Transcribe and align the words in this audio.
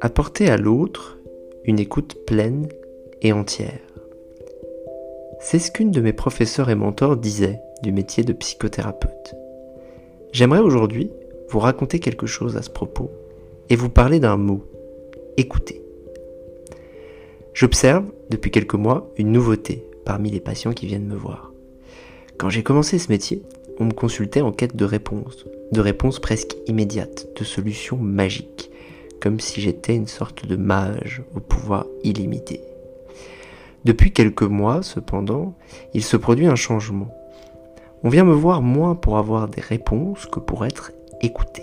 Apporter 0.00 0.48
à 0.48 0.56
l'autre 0.56 1.18
une 1.64 1.78
écoute 1.78 2.24
pleine 2.26 2.68
et 3.22 3.32
entière. 3.32 3.80
C'est 5.40 5.58
ce 5.58 5.70
qu'une 5.70 5.90
de 5.90 6.00
mes 6.00 6.12
professeurs 6.12 6.70
et 6.70 6.74
mentors 6.74 7.16
disait 7.16 7.60
du 7.82 7.92
métier 7.92 8.24
de 8.24 8.32
psychothérapeute. 8.32 9.34
J'aimerais 10.32 10.60
aujourd'hui 10.60 11.10
vous 11.48 11.58
raconter 11.58 11.98
quelque 11.98 12.26
chose 12.26 12.56
à 12.56 12.62
ce 12.62 12.70
propos 12.70 13.10
et 13.68 13.76
vous 13.76 13.90
parler 13.90 14.20
d'un 14.20 14.36
mot, 14.36 14.64
écouter. 15.36 15.82
J'observe 17.54 18.04
depuis 18.30 18.50
quelques 18.50 18.74
mois 18.74 19.10
une 19.16 19.32
nouveauté 19.32 19.84
parmi 20.04 20.30
les 20.30 20.40
patients 20.40 20.72
qui 20.72 20.86
viennent 20.86 21.06
me 21.06 21.16
voir. 21.16 21.52
Quand 22.38 22.48
j'ai 22.48 22.62
commencé 22.62 22.98
ce 22.98 23.08
métier, 23.08 23.42
me 23.84 23.92
consultait 23.92 24.40
en 24.40 24.52
quête 24.52 24.76
de 24.76 24.84
réponses, 24.84 25.46
de 25.72 25.80
réponses 25.80 26.18
presque 26.18 26.56
immédiates, 26.66 27.28
de 27.38 27.44
solutions 27.44 27.96
magiques, 27.96 28.70
comme 29.20 29.40
si 29.40 29.60
j'étais 29.60 29.94
une 29.94 30.06
sorte 30.06 30.46
de 30.46 30.56
mage 30.56 31.22
au 31.34 31.40
pouvoir 31.40 31.86
illimité. 32.02 32.60
Depuis 33.84 34.12
quelques 34.12 34.42
mois, 34.42 34.82
cependant, 34.82 35.54
il 35.94 36.04
se 36.04 36.16
produit 36.16 36.46
un 36.46 36.56
changement. 36.56 37.12
On 38.04 38.08
vient 38.08 38.24
me 38.24 38.34
voir 38.34 38.62
moins 38.62 38.94
pour 38.94 39.18
avoir 39.18 39.48
des 39.48 39.60
réponses 39.60 40.26
que 40.26 40.40
pour 40.40 40.64
être 40.66 40.92
écouté. 41.20 41.62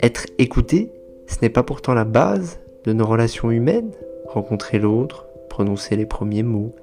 Être 0.00 0.26
écouté, 0.38 0.92
ce 1.26 1.36
n'est 1.42 1.48
pas 1.50 1.62
pourtant 1.62 1.94
la 1.94 2.04
base 2.04 2.60
de 2.84 2.92
nos 2.92 3.06
relations 3.06 3.50
humaines 3.50 3.92
Rencontrer 4.32 4.78
l'autre, 4.78 5.26
prononcer 5.50 5.94
les 5.94 6.06
premiers 6.06 6.42
mots, 6.42 6.74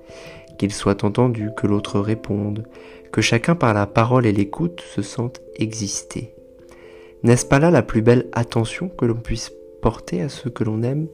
qu'il 0.60 0.74
soit 0.74 1.04
entendu, 1.04 1.50
que 1.58 1.66
l'autre 1.66 2.00
réponde, 2.00 2.68
que 3.12 3.22
chacun 3.22 3.56
par 3.56 3.74
la 3.74 3.88
parole 3.88 4.28
et 4.28 4.32
l'écoute 4.32 4.82
se 4.82 5.02
sente 5.02 5.42
exister. 5.56 6.36
N'est-ce 7.24 7.46
pas 7.46 7.60
là 7.60 7.72
la 7.72 7.82
plus 7.82 8.02
belle 8.02 8.28
attention 8.34 8.90
que 8.90 9.06
l'on 9.06 9.16
puisse 9.16 9.52
porter 9.82 10.22
à 10.22 10.30
ceux 10.30 10.50
que 10.50 10.64
l'on 10.64 10.84
aime 10.84 11.08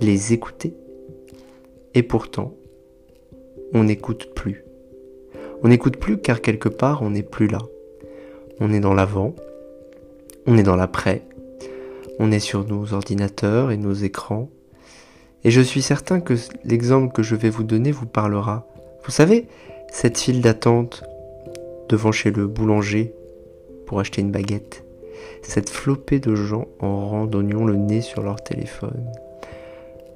Les 0.00 0.32
écouter? 0.32 0.74
Et 1.94 2.02
pourtant, 2.02 2.54
on 3.74 3.84
n'écoute 3.84 4.34
plus. 4.34 4.64
On 5.62 5.68
n'écoute 5.68 5.98
plus 5.98 6.18
car 6.18 6.40
quelque 6.40 6.70
part 6.70 7.02
on 7.02 7.10
n'est 7.10 7.22
plus 7.22 7.46
là. 7.46 7.60
On 8.58 8.72
est 8.72 8.80
dans 8.80 8.94
l'avant, 8.94 9.34
on 10.46 10.56
est 10.56 10.62
dans 10.62 10.76
l'après, 10.76 11.22
on 12.18 12.32
est 12.32 12.40
sur 12.40 12.66
nos 12.66 12.94
ordinateurs 12.94 13.70
et 13.70 13.76
nos 13.76 13.92
écrans. 13.92 14.50
Et 15.44 15.50
je 15.50 15.60
suis 15.60 15.82
certain 15.82 16.20
que 16.20 16.34
l'exemple 16.64 17.12
que 17.12 17.22
je 17.22 17.34
vais 17.34 17.50
vous 17.50 17.64
donner 17.64 17.90
vous 17.90 18.06
parlera. 18.06 18.66
Vous 19.04 19.10
savez, 19.10 19.46
cette 19.90 20.18
file 20.18 20.40
d'attente 20.40 21.02
devant 21.88 22.12
chez 22.12 22.30
le 22.30 22.46
boulanger 22.46 23.12
pour 23.86 24.00
acheter 24.00 24.20
une 24.20 24.30
baguette. 24.30 24.84
Cette 25.42 25.68
flopée 25.68 26.20
de 26.20 26.34
gens 26.34 26.68
en 26.80 27.08
rang 27.08 27.26
d'oignons 27.26 27.64
le 27.64 27.74
nez 27.74 28.00
sur 28.00 28.22
leur 28.22 28.42
téléphone. 28.42 29.10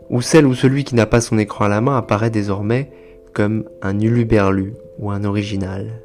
Ou 0.08 0.22
celle 0.22 0.46
ou 0.46 0.54
celui 0.54 0.84
qui 0.84 0.94
n'a 0.94 1.06
pas 1.06 1.20
son 1.20 1.38
écran 1.38 1.64
à 1.64 1.68
la 1.68 1.80
main 1.80 1.96
apparaît 1.96 2.30
désormais 2.30 2.90
comme 3.34 3.64
un 3.82 3.98
uluberlu 3.98 4.74
ou 4.98 5.10
un 5.10 5.24
original. 5.24 6.00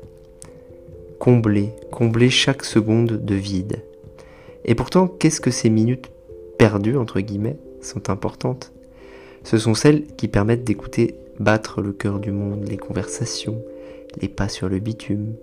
Combler, 1.19 1.69
combler 1.91 2.31
chaque 2.31 2.65
seconde 2.65 3.23
de 3.23 3.35
vide. 3.35 3.83
Et 4.65 4.73
pourtant, 4.73 5.07
qu'est-ce 5.07 5.39
que 5.39 5.51
ces 5.51 5.69
minutes 5.69 6.11
perdues, 6.57 6.97
entre 6.97 7.19
guillemets, 7.19 7.57
sont 7.81 8.09
importantes? 8.09 8.73
Ce 9.43 9.57
sont 9.57 9.73
celles 9.73 10.05
qui 10.15 10.27
permettent 10.27 10.63
d'écouter 10.63 11.15
battre 11.39 11.81
le 11.81 11.91
cœur 11.91 12.19
du 12.19 12.31
monde, 12.31 12.67
les 12.67 12.77
conversations, 12.77 13.61
les 14.19 14.27
pas 14.27 14.47
sur 14.47 14.69
le 14.69 14.79
bitume, 14.79 15.33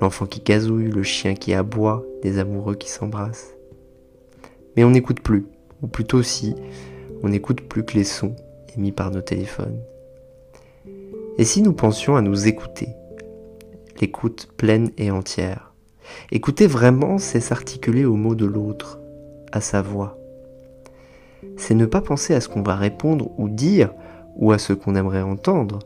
l'enfant 0.00 0.26
qui 0.26 0.40
gazouille, 0.40 0.90
le 0.90 1.02
chien 1.02 1.34
qui 1.34 1.54
aboie, 1.54 2.04
les 2.22 2.38
amoureux 2.38 2.74
qui 2.74 2.88
s'embrassent. 2.88 3.54
Mais 4.76 4.84
on 4.84 4.90
n'écoute 4.90 5.20
plus, 5.20 5.46
ou 5.82 5.86
plutôt 5.86 6.22
si, 6.22 6.54
on 7.22 7.28
n'écoute 7.28 7.62
plus 7.62 7.84
que 7.84 7.94
les 7.94 8.04
sons 8.04 8.36
émis 8.76 8.92
par 8.92 9.10
nos 9.10 9.22
téléphones. 9.22 9.80
Et 11.38 11.44
si 11.44 11.62
nous 11.62 11.72
pensions 11.72 12.16
à 12.16 12.22
nous 12.22 12.46
écouter, 12.46 12.88
l'écoute 14.00 14.48
pleine 14.56 14.90
et 14.98 15.10
entière, 15.10 15.74
Écouter 16.30 16.66
vraiment, 16.66 17.18
c'est 17.18 17.40
s'articuler 17.40 18.04
au 18.04 18.16
mot 18.16 18.34
de 18.34 18.46
l'autre, 18.46 19.00
à 19.52 19.60
sa 19.60 19.82
voix. 19.82 20.18
C'est 21.56 21.74
ne 21.74 21.86
pas 21.86 22.00
penser 22.00 22.34
à 22.34 22.40
ce 22.40 22.48
qu'on 22.48 22.62
va 22.62 22.76
répondre 22.76 23.30
ou 23.38 23.48
dire, 23.48 23.92
ou 24.36 24.52
à 24.52 24.58
ce 24.58 24.72
qu'on 24.72 24.94
aimerait 24.94 25.22
entendre. 25.22 25.80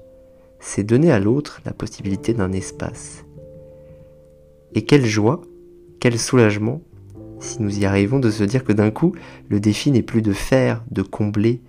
C'est 0.61 0.83
donner 0.83 1.13
à 1.13 1.21
l'autre 1.21 1.61
la 1.65 1.73
possibilité 1.73 2.35
d'un 2.35 2.53
espace. 2.53 3.25
Et 4.75 4.83
quelle 4.83 5.07
joie, 5.07 5.41
quel 6.01 6.19
soulagement, 6.19 6.81
si 7.41 7.63
nous 7.63 7.79
y 7.79 7.85
arrivons 7.85 8.19
de 8.19 8.31
se 8.31 8.45
dire 8.45 8.65
que 8.65 8.73
d'un 8.73 8.91
coup, 8.91 9.13
le 9.49 9.61
défi 9.61 9.91
n'est 9.91 10.03
plus 10.03 10.23
de 10.23 10.33
faire, 10.33 10.83
de 10.91 11.03
combler, 11.03 11.61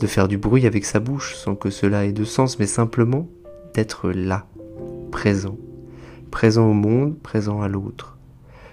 de 0.00 0.06
faire 0.06 0.26
du 0.26 0.38
bruit 0.38 0.66
avec 0.66 0.84
sa 0.84 0.98
bouche 0.98 1.36
sans 1.36 1.54
que 1.54 1.70
cela 1.70 2.04
ait 2.04 2.12
de 2.12 2.24
sens, 2.24 2.58
mais 2.58 2.66
simplement 2.66 3.28
d'être 3.74 4.10
là, 4.10 4.46
présent 5.12 5.56
présent 6.32 6.68
au 6.68 6.72
monde, 6.72 7.16
présent 7.18 7.60
à 7.60 7.68
l'autre. 7.68 8.16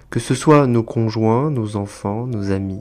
Que 0.09 0.19
ce 0.19 0.33
soit 0.33 0.65
nos 0.65 0.81
conjoints, 0.81 1.51
nos 1.51 1.75
enfants, 1.75 2.25
nos 2.25 2.49
amis. 2.49 2.79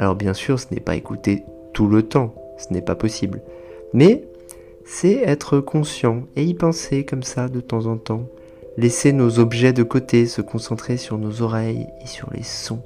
Alors 0.00 0.16
bien 0.16 0.32
sûr, 0.32 0.58
ce 0.58 0.64
n'est 0.72 0.80
pas 0.80 0.96
écouter 0.96 1.44
tout 1.74 1.86
le 1.86 2.02
temps, 2.02 2.34
ce 2.56 2.72
n'est 2.72 2.80
pas 2.80 2.94
possible. 2.94 3.42
Mais 3.92 4.24
c'est 4.86 5.16
être 5.16 5.60
conscient 5.60 6.22
et 6.36 6.42
y 6.42 6.54
penser 6.54 7.04
comme 7.04 7.22
ça 7.22 7.48
de 7.48 7.60
temps 7.60 7.84
en 7.84 7.98
temps. 7.98 8.26
Laisser 8.78 9.12
nos 9.12 9.38
objets 9.38 9.74
de 9.74 9.82
côté, 9.82 10.24
se 10.24 10.40
concentrer 10.40 10.96
sur 10.96 11.18
nos 11.18 11.42
oreilles 11.42 11.86
et 12.02 12.06
sur 12.06 12.30
les 12.32 12.42
sons. 12.42 12.80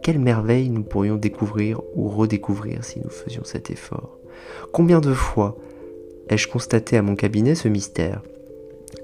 Quelle 0.00 0.20
merveille 0.20 0.70
nous 0.70 0.84
pourrions 0.84 1.16
découvrir 1.16 1.80
ou 1.96 2.08
redécouvrir 2.08 2.84
si 2.84 3.00
nous 3.00 3.10
faisions 3.10 3.42
cet 3.42 3.72
effort. 3.72 4.18
Combien 4.70 5.00
de 5.00 5.12
fois 5.12 5.58
ai-je 6.28 6.46
constaté 6.46 6.96
à 6.96 7.02
mon 7.02 7.16
cabinet 7.16 7.56
ce 7.56 7.66
mystère? 7.66 8.22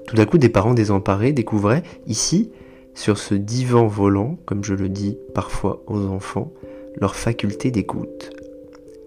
Tout 0.07 0.15
d'un 0.15 0.25
coup, 0.25 0.37
des 0.37 0.47
parents 0.47 0.73
désemparés 0.73 1.33
découvraient 1.33 1.83
ici, 2.07 2.51
sur 2.93 3.17
ce 3.17 3.35
divan 3.35 3.85
volant, 3.85 4.37
comme 4.45 4.63
je 4.63 4.73
le 4.73 4.87
dis 4.87 5.17
parfois 5.33 5.83
aux 5.87 6.05
enfants, 6.05 6.53
leur 6.97 7.15
faculté 7.15 7.71
d'écoute. 7.71 8.31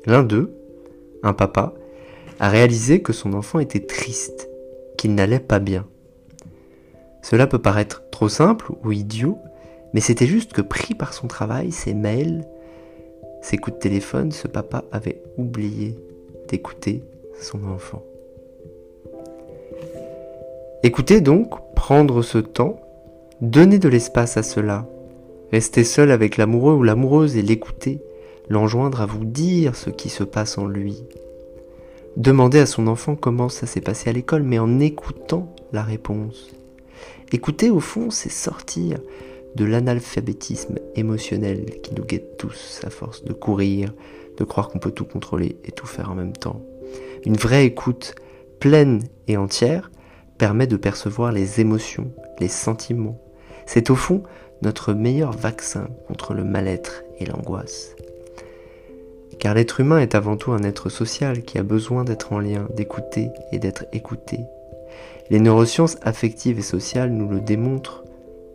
L'un 0.06 0.22
d'eux, 0.22 0.52
un 1.22 1.32
papa, 1.32 1.74
a 2.40 2.48
réalisé 2.48 3.02
que 3.02 3.12
son 3.12 3.34
enfant 3.34 3.58
était 3.58 3.84
triste, 3.84 4.48
qu'il 4.96 5.14
n'allait 5.14 5.40
pas 5.40 5.58
bien. 5.58 5.86
Cela 7.22 7.46
peut 7.46 7.58
paraître 7.58 8.04
trop 8.10 8.28
simple 8.28 8.72
ou 8.84 8.92
idiot, 8.92 9.38
mais 9.92 10.00
c'était 10.00 10.26
juste 10.26 10.52
que 10.52 10.62
pris 10.62 10.94
par 10.94 11.12
son 11.12 11.26
travail, 11.26 11.72
ses 11.72 11.94
mails, 11.94 12.46
ses 13.42 13.56
coups 13.56 13.76
de 13.76 13.80
téléphone, 13.80 14.32
ce 14.32 14.48
papa 14.48 14.84
avait 14.92 15.22
oublié 15.36 15.96
d'écouter 16.48 17.02
son 17.40 17.64
enfant. 17.64 18.02
Écoutez 20.82 21.20
donc, 21.20 21.74
prendre 21.74 22.22
ce 22.22 22.38
temps, 22.38 22.80
donner 23.40 23.78
de 23.78 23.88
l'espace 23.88 24.36
à 24.36 24.42
cela, 24.42 24.86
rester 25.52 25.84
seul 25.84 26.10
avec 26.10 26.36
l'amoureux 26.36 26.74
ou 26.74 26.82
l'amoureuse 26.82 27.36
et 27.36 27.42
l'écouter, 27.42 28.00
l'enjoindre 28.48 29.00
à 29.00 29.06
vous 29.06 29.24
dire 29.24 29.76
ce 29.76 29.90
qui 29.90 30.08
se 30.08 30.24
passe 30.24 30.58
en 30.58 30.66
lui. 30.66 31.04
Demander 32.16 32.58
à 32.58 32.66
son 32.66 32.86
enfant 32.86 33.14
comment 33.14 33.48
ça 33.48 33.66
s'est 33.66 33.80
passé 33.80 34.10
à 34.10 34.12
l'école, 34.12 34.42
mais 34.42 34.58
en 34.58 34.80
écoutant 34.80 35.54
la 35.72 35.82
réponse. 35.82 36.50
Écouter, 37.32 37.70
au 37.70 37.80
fond, 37.80 38.10
c'est 38.10 38.30
sortir 38.30 38.98
de 39.54 39.64
l'analphabétisme 39.64 40.78
émotionnel 40.94 41.80
qui 41.82 41.94
nous 41.94 42.04
guette 42.04 42.36
tous 42.38 42.80
à 42.84 42.90
force 42.90 43.24
de 43.24 43.32
courir, 43.32 43.92
de 44.36 44.44
croire 44.44 44.68
qu'on 44.68 44.78
peut 44.78 44.90
tout 44.90 45.04
contrôler 45.04 45.56
et 45.64 45.72
tout 45.72 45.86
faire 45.86 46.10
en 46.10 46.14
même 46.14 46.32
temps. 46.32 46.62
Une 47.24 47.36
vraie 47.36 47.66
écoute 47.66 48.14
pleine 48.58 49.02
et 49.26 49.36
entière, 49.36 49.90
permet 50.36 50.66
de 50.66 50.76
percevoir 50.76 51.32
les 51.32 51.60
émotions, 51.60 52.12
les 52.40 52.48
sentiments. 52.48 53.20
C'est 53.66 53.90
au 53.90 53.96
fond 53.96 54.22
notre 54.62 54.92
meilleur 54.92 55.32
vaccin 55.32 55.88
contre 56.06 56.34
le 56.34 56.44
mal-être 56.44 57.04
et 57.18 57.26
l'angoisse. 57.26 57.94
Car 59.38 59.54
l'être 59.54 59.80
humain 59.80 60.00
est 60.00 60.14
avant 60.14 60.36
tout 60.36 60.52
un 60.52 60.62
être 60.62 60.88
social 60.88 61.42
qui 61.42 61.58
a 61.58 61.62
besoin 61.62 62.04
d'être 62.04 62.32
en 62.32 62.40
lien, 62.40 62.66
d'écouter 62.74 63.30
et 63.52 63.58
d'être 63.58 63.84
écouté. 63.92 64.40
Les 65.30 65.40
neurosciences 65.40 65.96
affectives 66.02 66.58
et 66.58 66.62
sociales 66.62 67.12
nous 67.12 67.28
le 67.28 67.40
démontrent. 67.40 68.04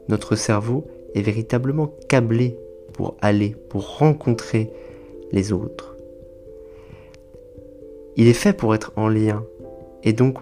Notre 0.10 0.36
cerveau 0.36 0.86
est 1.16 1.22
véritablement 1.22 1.94
câblé 2.10 2.58
pour 2.92 3.16
aller, 3.22 3.56
pour 3.70 3.98
rencontrer 3.98 4.72
les 5.32 5.54
autres. 5.54 5.96
Il 8.16 8.28
est 8.28 8.34
fait 8.34 8.54
pour 8.54 8.76
être 8.76 8.92
en 8.96 9.08
lien 9.08 9.44
et 10.04 10.14
donc 10.14 10.38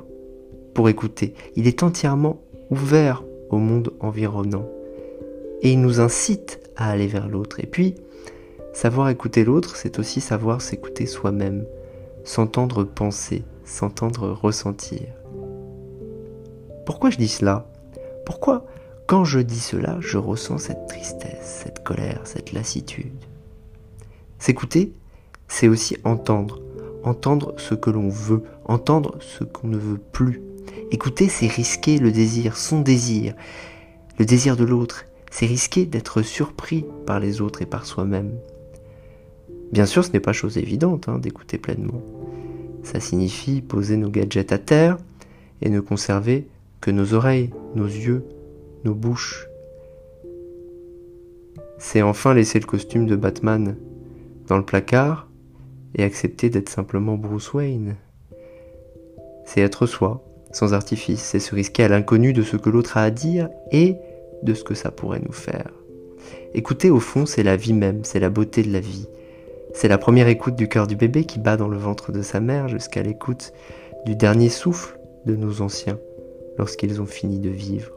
pour 0.73 0.89
écouter. 0.89 1.33
Il 1.55 1.67
est 1.67 1.83
entièrement 1.83 2.41
ouvert 2.69 3.23
au 3.49 3.57
monde 3.57 3.93
environnant. 3.99 4.67
Et 5.61 5.71
il 5.71 5.81
nous 5.81 5.99
incite 5.99 6.59
à 6.75 6.89
aller 6.89 7.07
vers 7.07 7.27
l'autre. 7.27 7.59
Et 7.59 7.67
puis, 7.67 7.95
savoir 8.73 9.09
écouter 9.09 9.43
l'autre, 9.43 9.75
c'est 9.75 9.99
aussi 9.99 10.21
savoir 10.21 10.61
s'écouter 10.61 11.05
soi-même, 11.05 11.65
s'entendre 12.23 12.83
penser, 12.83 13.43
s'entendre 13.63 14.29
ressentir. 14.29 15.07
Pourquoi 16.85 17.09
je 17.09 17.17
dis 17.17 17.27
cela? 17.27 17.67
Pourquoi, 18.25 18.65
quand 19.07 19.23
je 19.23 19.39
dis 19.39 19.59
cela, 19.59 19.97
je 19.99 20.17
ressens 20.17 20.57
cette 20.57 20.87
tristesse, 20.87 21.61
cette 21.63 21.83
colère, 21.83 22.21
cette 22.23 22.53
lassitude? 22.53 23.13
S'écouter, 24.39 24.93
c'est 25.47 25.67
aussi 25.67 25.97
entendre, 26.03 26.61
entendre 27.03 27.53
ce 27.57 27.75
que 27.75 27.91
l'on 27.91 28.09
veut, 28.09 28.43
entendre 28.65 29.17
ce 29.19 29.43
qu'on 29.43 29.67
ne 29.67 29.77
veut 29.77 29.99
plus. 30.11 30.41
Écouter, 30.91 31.29
c'est 31.29 31.47
risquer 31.47 31.99
le 31.99 32.11
désir, 32.11 32.57
son 32.57 32.81
désir, 32.81 33.35
le 34.17 34.25
désir 34.25 34.57
de 34.57 34.63
l'autre, 34.63 35.05
c'est 35.31 35.45
risquer 35.45 35.85
d'être 35.85 36.21
surpris 36.21 36.85
par 37.07 37.19
les 37.19 37.41
autres 37.41 37.61
et 37.61 37.65
par 37.65 37.85
soi-même. 37.85 38.33
Bien 39.71 39.85
sûr, 39.85 40.03
ce 40.03 40.11
n'est 40.11 40.19
pas 40.19 40.33
chose 40.33 40.57
évidente 40.57 41.07
hein, 41.07 41.17
d'écouter 41.17 41.57
pleinement. 41.57 42.01
Ça 42.83 42.99
signifie 42.99 43.61
poser 43.61 43.95
nos 43.95 44.09
gadgets 44.09 44.51
à 44.51 44.57
terre 44.57 44.97
et 45.61 45.69
ne 45.69 45.79
conserver 45.79 46.47
que 46.81 46.91
nos 46.91 47.13
oreilles, 47.13 47.51
nos 47.75 47.85
yeux, 47.85 48.25
nos 48.83 48.93
bouches. 48.93 49.47
C'est 51.77 52.01
enfin 52.01 52.33
laisser 52.33 52.59
le 52.59 52.65
costume 52.65 53.07
de 53.07 53.15
Batman 53.15 53.77
dans 54.47 54.57
le 54.57 54.65
placard 54.65 55.29
et 55.95 56.03
accepter 56.03 56.49
d'être 56.49 56.69
simplement 56.69 57.15
Bruce 57.15 57.53
Wayne. 57.53 57.95
C'est 59.45 59.61
être 59.61 59.85
soi, 59.85 60.23
sans 60.51 60.73
artifice, 60.73 61.21
c'est 61.21 61.39
se 61.39 61.55
risquer 61.55 61.83
à 61.83 61.87
l'inconnu 61.87 62.33
de 62.33 62.43
ce 62.43 62.57
que 62.57 62.69
l'autre 62.69 62.97
a 62.97 63.03
à 63.03 63.11
dire 63.11 63.49
et 63.71 63.95
de 64.43 64.53
ce 64.53 64.63
que 64.63 64.73
ça 64.73 64.91
pourrait 64.91 65.21
nous 65.25 65.33
faire. 65.33 65.71
Écouter 66.53 66.89
au 66.89 66.99
fond, 66.99 67.25
c'est 67.25 67.43
la 67.43 67.55
vie 67.55 67.73
même, 67.73 68.03
c'est 68.03 68.19
la 68.19 68.29
beauté 68.29 68.63
de 68.63 68.71
la 68.71 68.79
vie. 68.79 69.07
C'est 69.73 69.87
la 69.87 69.97
première 69.97 70.27
écoute 70.27 70.55
du 70.55 70.67
cœur 70.67 70.85
du 70.85 70.95
bébé 70.95 71.23
qui 71.23 71.39
bat 71.39 71.57
dans 71.57 71.69
le 71.69 71.77
ventre 71.77 72.11
de 72.11 72.21
sa 72.21 72.39
mère 72.39 72.67
jusqu'à 72.67 73.01
l'écoute 73.01 73.53
du 74.05 74.15
dernier 74.15 74.49
souffle 74.49 74.99
de 75.25 75.35
nos 75.35 75.61
anciens 75.61 75.99
lorsqu'ils 76.57 77.01
ont 77.01 77.05
fini 77.05 77.39
de 77.39 77.49
vivre. 77.49 77.91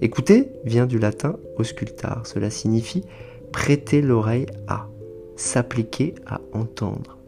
Écouter 0.00 0.48
vient 0.64 0.86
du 0.86 0.98
latin 0.98 1.36
auscultar. 1.56 2.26
Cela 2.26 2.50
signifie 2.50 3.04
prêter 3.52 4.02
l'oreille 4.02 4.46
à, 4.66 4.88
s'appliquer 5.36 6.14
à 6.26 6.40
entendre, 6.52 7.18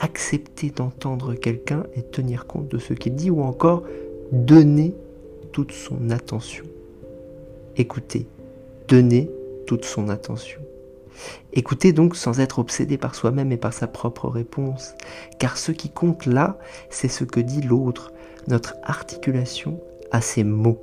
accepter 0.00 0.70
d'entendre 0.70 1.34
quelqu'un 1.34 1.84
et 1.94 2.02
tenir 2.02 2.46
compte 2.46 2.68
de 2.68 2.78
ce 2.78 2.94
qu'il 2.94 3.14
dit 3.14 3.30
ou 3.30 3.42
encore 3.42 3.84
donner 4.32 4.94
toute 5.52 5.72
son 5.72 6.10
attention. 6.10 6.64
Écouter, 7.78 8.26
donner 8.88 9.30
toute 9.68 9.84
son 9.84 10.08
attention. 10.08 10.60
Écouter 11.52 11.92
donc 11.92 12.16
sans 12.16 12.40
être 12.40 12.58
obsédé 12.58 12.98
par 12.98 13.14
soi-même 13.14 13.52
et 13.52 13.56
par 13.56 13.72
sa 13.72 13.86
propre 13.86 14.28
réponse, 14.28 14.94
car 15.38 15.56
ce 15.56 15.70
qui 15.70 15.88
compte 15.88 16.26
là, 16.26 16.58
c'est 16.90 17.06
ce 17.06 17.22
que 17.22 17.38
dit 17.38 17.60
l'autre, 17.60 18.12
notre 18.48 18.74
articulation 18.82 19.80
à 20.10 20.20
ses 20.20 20.42
mots. 20.42 20.82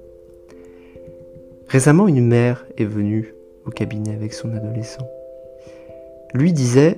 Récemment, 1.68 2.08
une 2.08 2.26
mère 2.26 2.66
est 2.78 2.86
venue 2.86 3.34
au 3.66 3.72
cabinet 3.72 4.14
avec 4.14 4.34
son 4.34 4.56
adolescent. 4.56 5.06
Lui 6.34 6.54
disait⁇ 6.54 6.92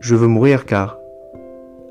Je 0.00 0.14
veux 0.14 0.26
mourir 0.28 0.64
car⁇ 0.64 0.98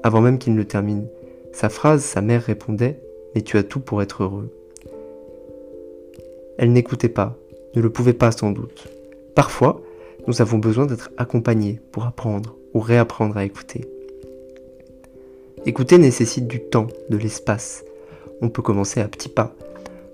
avant 0.01 0.21
même 0.21 0.39
qu'il 0.39 0.55
ne 0.55 0.63
termine. 0.63 1.05
Sa 1.51 1.69
phrase, 1.69 2.03
sa 2.03 2.21
mère 2.21 2.41
répondait⁇ 2.41 2.91
Mais 3.35 3.41
tu 3.41 3.57
as 3.57 3.63
tout 3.63 3.79
pour 3.79 4.01
être 4.01 4.23
heureux. 4.23 4.51
Elle 6.57 6.71
n'écoutait 6.73 7.09
pas, 7.09 7.37
ne 7.75 7.81
le 7.81 7.89
pouvait 7.91 8.13
pas 8.13 8.31
sans 8.31 8.51
doute. 8.51 8.87
Parfois, 9.35 9.81
nous 10.27 10.41
avons 10.41 10.57
besoin 10.57 10.87
d'être 10.87 11.11
accompagnés 11.17 11.79
pour 11.91 12.05
apprendre 12.05 12.55
ou 12.73 12.79
réapprendre 12.79 13.37
à 13.37 13.45
écouter. 13.45 13.85
Écouter 15.65 15.97
nécessite 15.97 16.47
du 16.47 16.59
temps, 16.59 16.87
de 17.09 17.17
l'espace. 17.17 17.83
On 18.41 18.49
peut 18.49 18.61
commencer 18.61 18.99
à 19.01 19.07
petits 19.07 19.29
pas. 19.29 19.55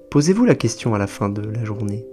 Posez-vous 0.10 0.46
la 0.46 0.56
question 0.56 0.94
à 0.94 0.98
la 0.98 1.08
fin 1.08 1.30
de 1.30 1.42
la 1.42 1.64
journée. 1.64 2.06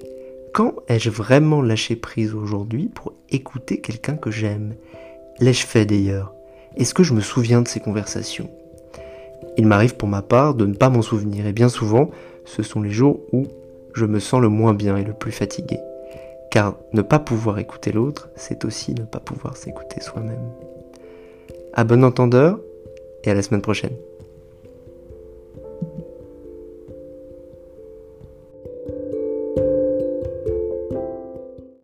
Quand 0.52 0.74
ai-je 0.88 1.10
vraiment 1.10 1.62
lâché 1.62 1.96
prise 1.96 2.34
aujourd'hui 2.34 2.88
pour 2.88 3.12
écouter 3.30 3.80
quelqu'un 3.80 4.16
que 4.16 4.30
j'aime? 4.30 4.74
L'ai-je 5.40 5.66
fait 5.66 5.86
d'ailleurs? 5.86 6.34
Est-ce 6.76 6.94
que 6.94 7.02
je 7.02 7.14
me 7.14 7.20
souviens 7.20 7.62
de 7.62 7.68
ces 7.68 7.80
conversations? 7.80 8.50
Il 9.56 9.66
m'arrive 9.66 9.96
pour 9.96 10.08
ma 10.08 10.22
part 10.22 10.54
de 10.54 10.66
ne 10.66 10.74
pas 10.74 10.88
m'en 10.88 11.02
souvenir 11.02 11.46
et 11.46 11.52
bien 11.52 11.68
souvent, 11.68 12.10
ce 12.44 12.62
sont 12.62 12.80
les 12.80 12.90
jours 12.90 13.20
où 13.32 13.46
je 13.94 14.04
me 14.04 14.18
sens 14.18 14.40
le 14.40 14.48
moins 14.48 14.74
bien 14.74 14.96
et 14.96 15.04
le 15.04 15.12
plus 15.12 15.32
fatigué. 15.32 15.78
Car 16.50 16.76
ne 16.92 17.02
pas 17.02 17.18
pouvoir 17.18 17.58
écouter 17.58 17.92
l'autre, 17.92 18.30
c'est 18.34 18.64
aussi 18.64 18.94
ne 18.94 19.04
pas 19.04 19.20
pouvoir 19.20 19.56
s'écouter 19.56 20.00
soi-même. 20.00 20.50
À 21.72 21.84
bon 21.84 22.04
entendeur 22.04 22.58
et 23.24 23.30
à 23.30 23.34
la 23.34 23.42
semaine 23.42 23.62
prochaine. 23.62 23.96